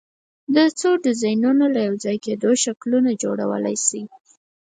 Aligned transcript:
د 0.55 0.57
څو 0.79 0.89
ډیزاینونو 1.05 1.65
له 1.75 1.79
یو 1.87 1.95
ځای 2.03 2.17
کېدو 2.25 2.49
شکلونه 2.63 3.11
جوړولی 3.23 3.75
شئ؟ 3.85 4.03